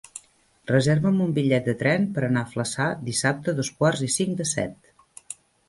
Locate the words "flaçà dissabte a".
2.55-3.63